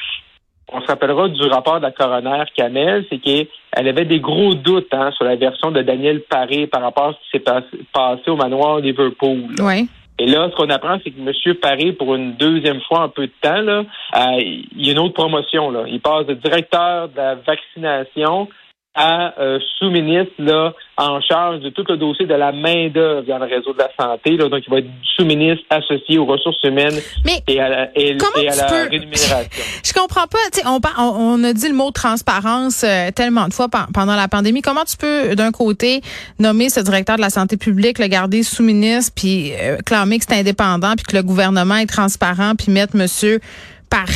on 0.73 0.81
se 0.81 0.87
rappellera 0.87 1.29
du 1.29 1.43
rapport 1.43 1.79
de 1.79 1.83
la 1.83 1.93
coroner 1.93 2.45
Kamel, 2.57 3.05
c'est 3.11 3.19
qu'elle 3.19 3.49
avait 3.89 4.05
des 4.05 4.21
gros 4.21 4.55
doutes 4.55 4.93
hein, 4.93 5.11
sur 5.13 5.25
la 5.25 5.37
version 5.37 5.71
de 5.71 5.83
Daniel 5.83 6.23
Paré 6.23 6.67
par 6.67 6.83
rapport 6.83 7.09
à 7.09 7.13
ce 7.13 7.19
qui 7.19 7.31
s'est 7.33 7.45
passé, 7.45 7.67
passé 7.93 8.31
au 8.31 8.37
manoir 8.37 8.79
Liverpool. 8.79 9.47
Oui. 9.61 9.89
Et 10.19 10.27
là, 10.27 10.49
ce 10.51 10.57
qu'on 10.57 10.71
apprend, 10.71 10.99
c'est 11.03 11.11
que 11.11 11.21
M. 11.21 11.55
Paré, 11.57 11.93
pour 11.93 12.15
une 12.15 12.35
deuxième 12.35 12.81
fois 12.83 13.01
en 13.01 13.09
peu 13.09 13.27
de 13.27 13.33
temps, 13.41 13.61
là, 13.61 13.85
euh, 14.17 14.41
il 14.41 14.87
y 14.87 14.89
a 14.91 14.93
une 14.93 14.99
autre 15.01 15.15
promotion. 15.15 15.71
Là. 15.71 15.85
Il 15.89 16.01
passe 16.01 16.27
de 16.27 16.35
directeur 16.35 17.09
de 17.09 17.17
la 17.17 17.35
vaccination 17.35 18.49
à 18.95 19.35
euh, 19.41 19.59
sous-ministre 19.79 20.35
là, 20.39 20.73
en 20.97 21.21
charge 21.21 21.61
de 21.61 21.71
tout 21.71 21.85
le 21.89 21.97
dossier 21.97 22.27
de 22.27 22.35
la 22.35 22.53
main-d'œuvre 22.53 23.23
dans 23.27 23.39
le 23.39 23.47
réseau 23.47 23.73
de 23.73 23.79
la 23.79 23.91
santé. 23.99 24.37
Là. 24.37 24.49
Donc, 24.49 24.63
il 24.67 24.71
va 24.71 24.79
être 24.79 24.87
sous-ministre 25.17 25.65
associé 25.69 26.19
aux 26.19 26.27
ressources 26.27 26.63
humaines 26.63 26.95
Mais 27.25 27.43
et 27.49 27.61
à 27.61 27.69
la, 27.69 27.89
et- 27.99 28.17
comment 28.17 28.37
et 28.45 28.49
à 28.49 28.55
la 28.55 28.65
peux- 28.65 28.89
rémunération. 28.91 29.63
Je 29.85 29.93
comprends 29.93 30.27
pas. 30.29 30.39
Tu 30.53 30.61
sais, 30.61 30.67
on, 30.67 30.79
on, 30.99 31.41
on 31.41 31.45
a 31.45 31.53
dit 31.53 31.69
le 31.69 31.75
mot 31.75 31.91
transparence 31.91 32.85
euh, 32.85 33.11
tellement 33.11 33.49
de 33.49 33.53
fois 33.53 33.69
pen- 33.69 33.87
pendant 33.93 34.15
la 34.15 34.29
pandémie. 34.29 34.63
Comment 34.63 34.85
tu 34.85 34.97
peux, 34.97 35.35
d'un 35.35 35.51
côté, 35.51 36.01
nommer 36.39 36.69
ce 36.71 36.79
directeur 36.81 37.17
de 37.17 37.21
la 37.23 37.31
santé 37.31 37.57
publique, 37.57 37.99
le 37.99 38.07
garder 38.07 38.43
sous-ministre, 38.45 39.13
puis 39.17 39.53
euh, 39.61 39.77
clamer 39.85 40.19
que 40.21 40.25
c'est 40.29 40.39
indépendant, 40.39 40.93
puis 40.97 41.05
que 41.05 41.17
le 41.17 41.23
gouvernement 41.25 41.77
est 41.77 41.87
transparent, 41.87 42.53
puis 42.57 42.71
mettre 42.71 42.97
Monsieur 42.97 43.41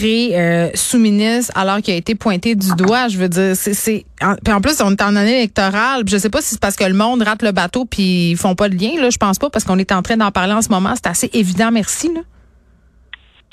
Euh, 0.02 0.70
sous-ministre 0.74 1.52
alors 1.54 1.78
qu'il 1.78 1.94
a 1.94 1.96
été 1.96 2.14
pointé 2.14 2.54
du 2.54 2.68
doigt. 2.76 3.08
Je 3.08 3.18
veux 3.18 3.28
dire, 3.28 3.54
c'est, 3.54 3.74
c'est 3.74 4.04
en, 4.22 4.34
puis 4.34 4.52
en 4.52 4.60
plus 4.60 4.80
on 4.80 4.90
est 4.92 5.02
en 5.02 5.14
année 5.16 5.38
électorale. 5.38 6.02
Je 6.06 6.16
sais 6.16 6.30
pas 6.30 6.40
si 6.40 6.50
c'est 6.50 6.60
parce 6.60 6.76
que 6.76 6.84
le 6.84 6.94
monde 6.94 7.22
rate 7.22 7.42
le 7.42 7.52
bateau 7.52 7.84
puis 7.84 8.30
ils 8.32 8.36
font 8.36 8.54
pas 8.54 8.68
de 8.68 8.74
lien. 8.76 9.00
Là, 9.00 9.10
je 9.10 9.18
pense 9.18 9.38
pas 9.38 9.50
parce 9.50 9.64
qu'on 9.64 9.78
est 9.78 9.92
en 9.92 10.02
train 10.02 10.16
d'en 10.16 10.30
parler 10.30 10.52
en 10.52 10.62
ce 10.62 10.68
moment. 10.70 10.94
C'est 10.96 11.06
assez 11.08 11.30
évident. 11.32 11.70
Merci. 11.70 12.10
Là. 12.12 12.20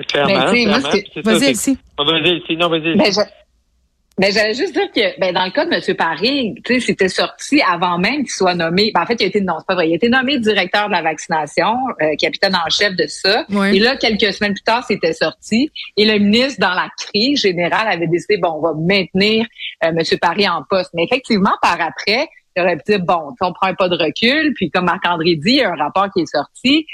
Clairement, 0.08 0.52
Ben, 0.52 0.52
clairement. 0.66 0.90
Vas-y. 0.90 1.78
Ah, 1.98 2.04
Vas-y, 2.04 2.30
Elsie. 2.30 2.58
Non, 2.58 2.70
vas-y. 2.70 2.98
Ben, 2.98 3.06
je- 3.14 3.45
ben, 4.18 4.32
j'allais 4.32 4.54
juste 4.54 4.74
dire 4.74 4.90
que, 4.92 5.20
ben, 5.20 5.34
dans 5.34 5.44
le 5.44 5.52
cas 5.52 5.66
de 5.66 5.74
M. 5.74 5.98
Paris, 5.98 6.56
tu 6.64 6.76
sais, 6.76 6.80
c'était 6.80 7.10
sorti 7.10 7.62
avant 7.62 7.98
même 7.98 8.20
qu'il 8.20 8.30
soit 8.30 8.54
nommé. 8.54 8.92
Ben, 8.94 9.02
en 9.02 9.06
fait, 9.06 9.16
il 9.20 9.24
a 9.24 9.28
été, 9.28 9.42
non, 9.42 9.56
c'est 9.60 9.68
pas 9.68 9.76
vrai. 9.76 9.90
Il 9.90 9.92
a 9.92 9.96
été 9.96 10.08
nommé 10.08 10.40
directeur 10.40 10.88
de 10.88 10.94
la 10.94 11.02
vaccination, 11.02 11.76
euh, 12.02 12.16
capitaine 12.18 12.56
en 12.56 12.70
chef 12.70 12.96
de 12.96 13.06
ça. 13.08 13.46
Oui. 13.50 13.76
Et 13.76 13.80
là, 13.80 13.98
quelques 13.98 14.34
semaines 14.34 14.54
plus 14.54 14.64
tard, 14.64 14.86
c'était 14.88 15.12
sorti. 15.12 15.70
Et 15.98 16.06
le 16.06 16.18
ministre, 16.18 16.62
dans 16.62 16.74
la 16.74 16.90
crise 16.98 17.42
générale, 17.42 17.90
avait 17.90 18.08
décidé, 18.08 18.38
bon, 18.38 18.54
on 18.58 18.62
va 18.62 18.74
maintenir 18.74 19.46
euh, 19.84 19.90
M. 19.90 20.20
Paris 20.22 20.48
en 20.48 20.64
poste. 20.70 20.92
Mais 20.94 21.04
effectivement, 21.04 21.54
par 21.62 21.80
après, 21.82 22.30
il 22.56 22.62
aurait 22.64 22.78
pu 22.78 22.84
dire, 22.94 23.02
bon, 23.02 23.34
on 23.42 23.52
prend 23.52 23.68
un 23.68 23.74
pas 23.74 23.90
de 23.90 23.98
recul. 23.98 24.54
Puis, 24.56 24.72
comme 24.72 24.86
Marc-André 24.86 25.36
dit, 25.36 25.52
il 25.52 25.56
y 25.56 25.62
a 25.62 25.72
un 25.72 25.76
rapport 25.76 26.08
qui 26.14 26.22
est 26.22 26.26
sorti. 26.26 26.88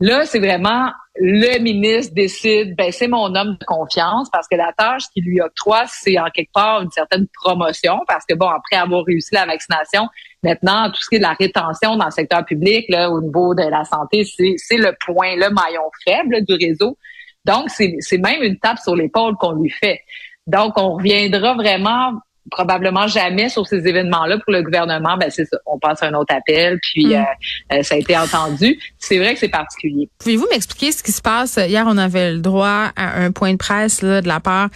Là, 0.00 0.26
c'est 0.26 0.40
vraiment 0.40 0.90
le 1.16 1.60
ministre 1.60 2.12
décide, 2.12 2.74
ben 2.76 2.90
c'est 2.90 3.06
mon 3.06 3.32
homme 3.36 3.56
de 3.60 3.64
confiance 3.64 4.28
parce 4.32 4.48
que 4.48 4.56
la 4.56 4.72
tâche 4.76 5.04
qu'il 5.12 5.24
lui 5.24 5.40
octroie, 5.40 5.84
c'est 5.86 6.18
en 6.18 6.28
quelque 6.30 6.50
part 6.52 6.82
une 6.82 6.90
certaine 6.90 7.28
promotion 7.40 8.00
parce 8.08 8.24
que 8.28 8.34
bon, 8.34 8.48
après 8.48 8.76
avoir 8.76 9.04
réussi 9.04 9.32
la 9.32 9.46
vaccination, 9.46 10.08
maintenant 10.42 10.90
tout 10.90 11.00
ce 11.00 11.08
qui 11.08 11.16
est 11.16 11.18
de 11.18 11.22
la 11.22 11.34
rétention 11.34 11.96
dans 11.96 12.06
le 12.06 12.10
secteur 12.10 12.44
public, 12.44 12.86
là, 12.88 13.10
au 13.10 13.20
niveau 13.20 13.54
de 13.54 13.62
la 13.62 13.84
santé, 13.84 14.24
c'est 14.24 14.76
le 14.76 14.96
point, 15.06 15.36
le 15.36 15.50
maillon 15.50 15.88
faible 16.04 16.44
du 16.44 16.54
réseau. 16.54 16.98
Donc 17.44 17.70
c'est 17.70 18.18
même 18.18 18.42
une 18.42 18.58
tape 18.58 18.78
sur 18.78 18.96
l'épaule 18.96 19.36
qu'on 19.36 19.52
lui 19.52 19.70
fait. 19.70 20.00
Donc 20.48 20.76
on 20.76 20.94
reviendra 20.94 21.54
vraiment 21.54 22.14
probablement 22.50 23.06
jamais 23.06 23.48
sur 23.48 23.66
ces 23.66 23.86
événements-là 23.86 24.38
pour 24.38 24.52
le 24.52 24.62
gouvernement, 24.62 25.16
ben 25.16 25.30
c'est 25.30 25.46
ça. 25.46 25.56
On 25.66 25.78
passe 25.78 26.02
à 26.02 26.06
un 26.08 26.14
autre 26.14 26.34
appel, 26.34 26.78
puis 26.82 27.06
Mm. 27.06 27.12
euh, 27.12 27.22
euh, 27.78 27.82
ça 27.82 27.94
a 27.94 27.98
été 27.98 28.16
entendu. 28.16 28.78
C'est 28.98 29.18
vrai 29.18 29.34
que 29.34 29.40
c'est 29.40 29.48
particulier. 29.48 30.08
Pouvez-vous 30.18 30.46
m'expliquer 30.50 30.92
ce 30.92 31.02
qui 31.02 31.12
se 31.12 31.22
passe? 31.22 31.56
Hier, 31.56 31.84
on 31.88 31.96
avait 31.98 32.32
le 32.32 32.38
droit 32.40 32.90
à 32.96 33.20
un 33.20 33.30
point 33.32 33.52
de 33.52 33.58
presse 33.58 34.02
là, 34.02 34.20
de 34.20 34.28
la 34.28 34.40
part 34.40 34.68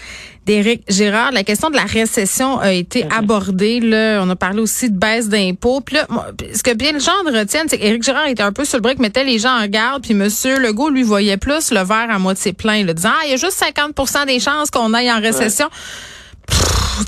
d'Éric 0.47 0.83
Gérard. 0.89 1.31
La 1.33 1.45
question 1.45 1.69
de 1.69 1.77
la 1.77 1.85
récession 1.85 2.59
a 2.59 2.73
été 2.73 3.05
abordée. 3.15 3.81
Là. 3.81 4.21
On 4.25 4.31
a 4.31 4.37
parlé 4.37 4.61
aussi 4.61 4.91
de 4.91 4.99
baisse 4.99 5.29
d'impôts. 5.29 5.83
Puis 5.83 5.97
là, 5.97 6.07
moi, 6.09 6.29
ce 6.55 6.63
que 6.63 6.73
bien 6.75 6.93
les 6.93 7.01
gens 7.01 7.13
retiennent, 7.27 7.69
c'est 7.69 7.77
qu'Éric 7.79 8.03
Gérard 8.03 8.29
était 8.29 8.43
un 8.43 8.53
peu 8.53 8.65
sur 8.65 8.79
le 8.79 8.83
brick, 8.83 8.99
mettait 8.99 9.25
les 9.25 9.39
gens 9.39 9.53
en 9.63 9.67
garde. 9.67 10.03
Puis 10.03 10.13
M. 10.13 10.27
Legault, 10.63 10.89
lui, 10.89 11.03
voyait 11.03 11.37
plus 11.37 11.71
le 11.71 11.81
verre 11.85 12.07
à 12.11 12.19
moitié 12.19 12.55
plein, 12.55 12.83
là, 12.85 12.95
disant, 12.95 13.11
ah, 13.13 13.25
il 13.27 13.31
y 13.33 13.35
a 13.35 13.37
juste 13.37 13.63
50% 13.63 14.25
des 14.27 14.41
chances 14.41 14.71
qu'on 14.71 14.95
aille 14.95 15.13
en 15.13 15.21
récession. 15.21 15.69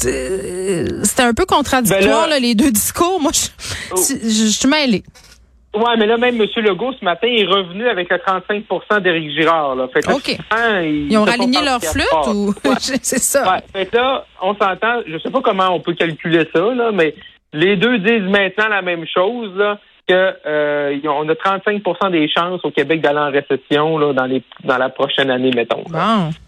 C'était 0.01 1.23
un 1.23 1.35
peu 1.35 1.47
contradictoire, 1.47 2.01
Ben 2.03 2.11
là- 2.11 2.27
là, 2.29 2.39
les 2.39 2.55
deux 2.55 2.71
discours. 2.71 3.21
Moi, 3.21 3.33
je, 3.35 3.49
Oh. 3.93 3.97
je, 3.97 4.29
je 4.29 4.47
suis 4.51 4.69
mêlée. 4.69 5.03
Ouais, 5.75 5.97
mais 5.99 6.07
là, 6.07 6.17
même 6.17 6.41
M. 6.41 6.47
Legault, 6.57 6.93
ce 6.99 7.05
matin, 7.05 7.29
est 7.29 7.45
revenu 7.47 7.89
avec 7.89 8.09
le 8.11 8.19
35% 8.19 9.01
d'Éric 9.01 9.31
Girard. 9.33 9.77
Là. 9.77 9.87
Fait 9.93 10.01
que 10.01 10.09
là, 10.09 10.17
OK. 10.17 10.25
finalement, 10.53 10.81
Ils 11.11 11.17
ont 11.19 11.25
raligné 11.25 11.63
leur 11.65 11.81
flûte 11.83 12.07
ou 12.35 12.53
c'est 13.03 13.19
ça? 13.21 13.53
Ouais, 13.53 13.61
fait 13.73 13.87
que 13.87 13.97
là, 13.97 14.25
on 14.43 14.55
s'entend, 14.55 15.01
je 15.07 15.17
sais 15.19 15.31
pas 15.31 15.41
comment 15.43 15.69
on 15.75 15.81
peut 15.81 15.95
calculer 15.95 16.49
ça, 16.53 16.61
là, 16.75 16.91
mais 16.93 17.15
les 17.53 17.77
deux 17.77 17.99
disent 17.99 18.29
maintenant 18.29 18.69
la 18.69 18.83
même 18.83 19.05
chose, 19.13 19.51
là, 19.57 19.79
que 20.11 20.37
euh, 20.47 20.99
on 21.05 21.29
a 21.29 21.35
35% 21.35 22.11
des 22.11 22.29
chances 22.29 22.61
au 22.65 22.71
Québec 22.71 23.01
d'aller 23.01 23.19
en 23.19 23.31
récession 23.31 23.97
là, 23.97 24.13
dans 24.13 24.27
les 24.27 24.43
dans 24.65 24.79
la 24.79 24.89
prochaine 24.89 25.31
année, 25.31 25.53
mettons. 25.55 25.85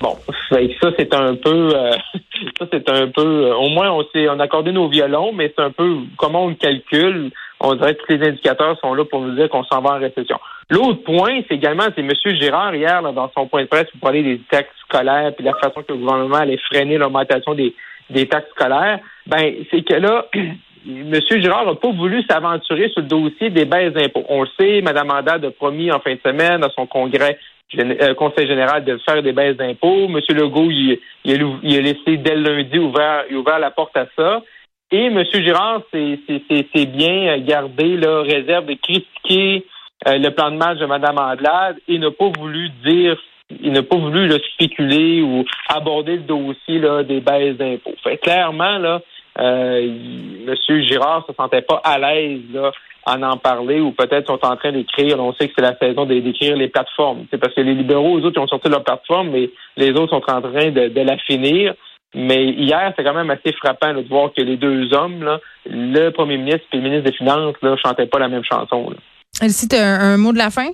Bon. 0.01 0.17
Ça 0.51 0.91
c'est 0.99 1.15
un 1.15 1.37
peu 1.37 1.71
euh, 1.75 1.93
ça 2.59 2.67
c'est 2.73 2.91
un 2.91 3.07
peu 3.07 3.47
euh, 3.47 3.55
au 3.55 3.69
moins 3.69 3.91
on 3.93 4.03
s'est 4.13 4.29
on 4.29 4.41
a 4.41 4.45
accordé 4.45 4.73
nos 4.73 4.89
violons, 4.89 5.33
mais 5.33 5.53
c'est 5.57 5.63
un 5.63 5.71
peu 5.71 5.99
comment 6.17 6.45
on 6.45 6.49
le 6.49 6.55
calcule. 6.57 7.31
On 7.61 7.75
dirait 7.77 7.95
que 7.95 8.01
tous 8.03 8.19
les 8.19 8.29
indicateurs 8.29 8.77
sont 8.81 8.93
là 8.95 9.05
pour 9.05 9.21
nous 9.21 9.37
dire 9.37 9.49
qu'on 9.49 9.63
s'en 9.63 9.81
va 9.81 9.91
en 9.91 10.01
récession. 10.01 10.41
L'autre 10.69 11.05
point, 11.05 11.43
c'est 11.47 11.55
également, 11.55 11.85
c'est 11.95 12.01
M. 12.01 12.11
Girard 12.41 12.75
hier, 12.75 13.01
là, 13.03 13.13
dans 13.13 13.31
son 13.37 13.47
point 13.47 13.63
de 13.63 13.69
presse, 13.69 13.89
pour 13.93 14.01
parler 14.01 14.25
des 14.25 14.41
taxes 14.51 14.75
scolaires 14.81 15.33
puis 15.37 15.45
la 15.45 15.55
façon 15.55 15.83
que 15.83 15.93
le 15.93 15.99
gouvernement 15.99 16.39
allait 16.39 16.57
freiner 16.57 16.99
l'augmentation 16.99 17.55
des, 17.55 17.73
des 18.11 18.27
taxes 18.27 18.51
scolaires. 18.51 18.99
Ben, 19.29 19.55
c'est 19.71 19.83
que 19.83 19.95
là, 19.95 20.27
M. 20.87 21.21
Girard 21.41 21.67
n'a 21.67 21.75
pas 21.75 21.91
voulu 21.93 22.23
s'aventurer 22.29 22.89
sur 22.91 23.03
le 23.03 23.09
dossier 23.09 23.51
des 23.51 23.65
baisses 23.65 23.93
d'impôts. 23.93 24.25
On 24.29 24.43
le 24.43 24.49
sait, 24.59 24.81
Mme 24.83 25.11
Haddad 25.11 25.45
a 25.45 25.51
promis 25.51 25.93
en 25.93 26.01
fin 26.01 26.15
de 26.15 26.21
semaine 26.25 26.65
à 26.65 26.71
son 26.71 26.87
congrès 26.87 27.39
euh, 27.79 28.15
conseil 28.15 28.47
général 28.47 28.85
de 28.85 28.99
faire 28.99 29.23
des 29.23 29.33
baisses 29.33 29.57
d'impôts. 29.57 30.07
M. 30.07 30.21
Legault, 30.31 30.71
il, 30.71 30.99
a, 31.27 31.81
laissé 31.81 32.17
dès 32.19 32.37
lundi 32.37 32.79
ouvert, 32.79 33.25
ouvert 33.33 33.59
la 33.59 33.71
porte 33.71 33.97
à 33.97 34.07
ça. 34.17 34.43
Et 34.91 35.07
M. 35.07 35.25
Girard 35.33 35.83
s'est 35.93 36.87
bien 36.87 37.39
gardé 37.39 37.97
là, 37.97 38.23
réserve 38.23 38.67
de 38.67 38.75
critiquer 38.75 39.65
euh, 40.07 40.19
le 40.19 40.31
plan 40.31 40.51
de 40.51 40.57
match 40.57 40.79
de 40.79 40.87
Mme 40.87 41.19
Andelade 41.19 41.77
et 41.89 41.99
n'a 41.99 42.11
pas 42.11 42.31
voulu 42.37 42.69
dire, 42.85 43.17
il 43.49 43.73
n'a 43.73 43.83
pas 43.83 43.97
voulu 43.97 44.27
là, 44.27 44.37
spéculer 44.53 45.23
ou 45.23 45.45
aborder 45.69 46.17
le 46.17 46.23
dossier 46.25 46.81
des 47.05 47.21
baisses 47.21 47.57
d'impôts. 47.57 47.95
Fait 48.03 48.19
clairement, 48.19 48.77
là, 48.79 49.01
euh, 49.39 49.81
il- 49.81 50.49
M. 50.49 50.83
Girard 50.83 51.25
se 51.29 51.35
sentait 51.35 51.63
pas 51.63 51.81
à 51.85 51.99
l'aise 51.99 52.41
là, 52.53 52.71
en 53.07 53.23
en 53.23 53.37
parler 53.37 53.81
ou 53.81 53.93
peut-être 53.93 54.27
sont 54.27 54.45
en 54.45 54.57
train 54.57 54.73
d'écrire. 54.73 55.19
On 55.19 55.33
sait 55.35 55.49
que 55.49 55.55
c'est 55.57 55.63
la 55.65 55.77
saison 55.79 56.05
d'écrire 56.05 56.57
les 56.57 56.69
plateformes. 56.69 57.27
C'est 57.31 57.39
parce 57.39 57.55
que 57.55 57.61
les 57.61 57.75
libéraux, 57.75 58.19
eux 58.19 58.23
autres, 58.23 58.37
ils 58.39 58.43
ont 58.45 58.47
sorti 58.49 58.69
leur 58.69 58.85
plateforme, 58.85 59.31
mais 59.31 59.51
les 59.77 59.91
autres 59.91 60.11
sont 60.11 60.31
en 60.31 60.41
train 60.41 60.71
de, 60.71 60.89
de 60.89 61.01
la 61.01 61.17
finir. 61.19 61.75
Mais 62.15 62.45
hier, 62.45 62.93
c'est 62.95 63.03
quand 63.05 63.15
même 63.15 63.31
assez 63.31 63.53
frappant 63.55 63.93
là, 63.93 64.03
de 64.03 64.09
voir 64.09 64.31
que 64.37 64.43
les 64.43 64.57
deux 64.59 64.93
hommes, 64.93 65.23
là, 65.25 65.41
le 65.65 66.11
premier 66.11 66.37
ministre 66.37 66.67
et 66.73 66.77
le 66.77 66.83
ministre 66.83 67.11
des 67.11 67.17
Finances, 67.17 67.55
là, 67.63 67.75
chantaient 67.83 68.07
pas 68.07 68.19
la 68.19 68.29
même 68.29 68.45
chanson. 68.45 68.91
Là. 68.91 68.97
Elsie, 69.41 69.67
t'as 69.67 69.83
un, 69.83 70.15
un 70.15 70.17
mot 70.19 70.33
de 70.33 70.39
la 70.39 70.51
fin? 70.51 70.69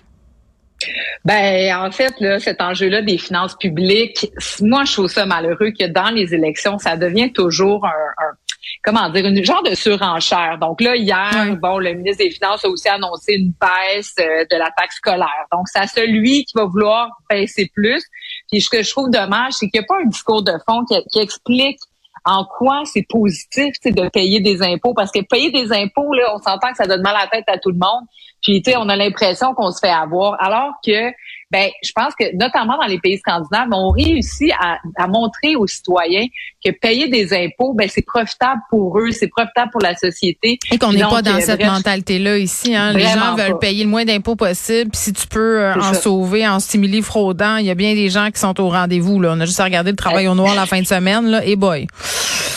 Ben, 1.24 1.74
en 1.76 1.90
fait, 1.90 2.12
là, 2.20 2.38
cet 2.38 2.60
enjeu-là 2.60 3.02
des 3.02 3.18
finances 3.18 3.56
publiques, 3.56 4.26
moi, 4.62 4.84
je 4.84 4.92
trouve 4.92 5.08
ça 5.08 5.26
malheureux 5.26 5.70
que 5.78 5.86
dans 5.86 6.10
les 6.14 6.34
élections, 6.34 6.78
ça 6.78 6.96
devient 6.96 7.32
toujours 7.32 7.84
un, 7.84 7.88
un- 7.90 8.36
comment 8.82 9.08
dire, 9.10 9.26
une 9.26 9.44
genre 9.44 9.62
de 9.62 9.74
surenchère. 9.74 10.58
Donc 10.60 10.80
là, 10.80 10.96
hier, 10.96 11.56
bon, 11.60 11.78
le 11.78 11.94
ministre 11.94 12.24
des 12.24 12.30
Finances 12.30 12.64
a 12.64 12.68
aussi 12.68 12.88
annoncé 12.88 13.34
une 13.34 13.52
baisse 13.60 14.14
euh, 14.20 14.44
de 14.50 14.56
la 14.56 14.70
taxe 14.76 14.96
scolaire. 14.96 15.46
Donc, 15.52 15.66
c'est 15.66 15.80
à 15.80 15.86
celui 15.86 16.44
qui 16.44 16.52
va 16.54 16.64
vouloir 16.64 17.08
baisser 17.30 17.70
plus. 17.74 18.02
Puis 18.50 18.60
ce 18.60 18.70
que 18.70 18.82
je 18.82 18.90
trouve 18.90 19.10
dommage, 19.10 19.54
c'est 19.54 19.68
qu'il 19.68 19.80
n'y 19.80 19.84
a 19.84 19.86
pas 19.86 20.00
un 20.02 20.06
discours 20.06 20.42
de 20.42 20.52
fond 20.66 20.84
qui, 20.84 20.96
qui 21.10 21.18
explique 21.18 21.78
en 22.24 22.44
quoi 22.44 22.82
c'est 22.84 23.06
positif 23.08 23.74
de 23.84 24.08
payer 24.08 24.40
des 24.40 24.62
impôts. 24.62 24.94
Parce 24.94 25.10
que 25.10 25.20
payer 25.20 25.50
des 25.50 25.72
impôts, 25.72 26.12
là, 26.12 26.34
on 26.34 26.38
s'entend 26.38 26.70
que 26.70 26.76
ça 26.76 26.86
donne 26.86 27.02
mal 27.02 27.16
à 27.16 27.22
la 27.22 27.26
tête 27.28 27.44
à 27.48 27.58
tout 27.58 27.70
le 27.70 27.78
monde. 27.78 28.04
Puis, 28.42 28.62
tu 28.62 28.70
sais, 28.70 28.76
on 28.76 28.88
a 28.88 28.96
l'impression 28.96 29.54
qu'on 29.54 29.72
se 29.72 29.78
fait 29.80 29.90
avoir. 29.90 30.36
Alors 30.42 30.74
que, 30.84 31.10
ben, 31.50 31.70
je 31.82 31.92
pense 31.94 32.14
que, 32.14 32.24
notamment 32.36 32.76
dans 32.76 32.86
les 32.86 32.98
pays 32.98 33.18
scandinaves, 33.18 33.68
on 33.72 33.90
réussit 33.90 34.52
à, 34.60 34.78
à 34.96 35.06
montrer 35.06 35.56
aux 35.56 35.66
citoyens 35.66 36.26
que 36.62 36.70
payer 36.70 37.08
des 37.08 37.32
impôts, 37.32 37.72
ben, 37.72 37.88
c'est 37.90 38.04
profitable 38.04 38.60
pour 38.68 38.98
eux, 38.98 39.10
c'est 39.12 39.28
profitable 39.28 39.70
pour 39.70 39.80
la 39.80 39.94
société. 39.94 40.58
Et 40.70 40.76
qu'on 40.76 40.92
n'est 40.92 41.00
pas 41.00 41.22
dans 41.22 41.36
euh, 41.36 41.40
cette 41.40 41.60
bref, 41.60 41.72
mentalité-là 41.72 42.36
ici. 42.36 42.74
Hein. 42.74 42.92
Les 42.92 43.04
gens 43.04 43.34
veulent 43.34 43.52
pas. 43.52 43.58
payer 43.58 43.84
le 43.84 43.90
moins 43.90 44.04
d'impôts 44.04 44.36
possible. 44.36 44.90
Puis 44.90 45.00
si 45.00 45.12
tu 45.14 45.26
peux 45.26 45.60
euh, 45.62 45.74
en 45.74 45.94
ça. 45.94 46.00
sauver 46.00 46.46
en 46.46 46.60
stimuli 46.60 47.00
fraudant, 47.00 47.56
il 47.56 47.66
y 47.66 47.70
a 47.70 47.74
bien 47.74 47.94
des 47.94 48.10
gens 48.10 48.30
qui 48.30 48.40
sont 48.40 48.60
au 48.60 48.68
rendez-vous. 48.68 49.18
Là. 49.20 49.32
On 49.34 49.40
a 49.40 49.46
juste 49.46 49.60
à 49.60 49.64
regarder 49.64 49.90
le 49.90 49.96
travail 49.96 50.28
au 50.28 50.34
noir 50.34 50.54
la 50.54 50.66
fin 50.66 50.80
de 50.80 50.86
semaine. 50.86 51.26
Là. 51.26 51.44
Et 51.46 51.56
boy. 51.56 51.86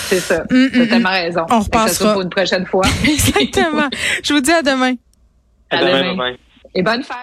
C'est 0.09 0.19
ça. 0.19 0.43
T'as 0.49 0.87
tellement 0.87 1.09
raison. 1.11 1.45
On 1.49 1.61
repassera. 1.61 1.87
sera 1.89 2.13
pour 2.13 2.21
une 2.23 2.29
prochaine 2.29 2.65
fois. 2.65 2.83
Exactement. 3.03 3.87
Je 4.21 4.33
vous 4.33 4.41
dis 4.41 4.51
à 4.51 4.61
demain. 4.61 4.95
À 5.69 5.77
À 5.77 5.85
demain, 5.85 6.11
demain. 6.11 6.33
Et 6.73 6.83
bonne 6.83 7.03
fête. 7.03 7.17